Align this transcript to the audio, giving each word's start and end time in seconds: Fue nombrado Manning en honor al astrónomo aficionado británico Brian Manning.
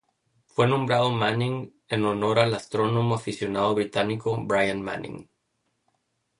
Fue 0.47 0.65
nombrado 0.67 1.11
Manning 1.11 1.75
en 1.87 2.05
honor 2.05 2.39
al 2.39 2.55
astrónomo 2.55 3.13
aficionado 3.13 3.75
británico 3.75 4.35
Brian 4.43 4.81
Manning. 4.81 5.27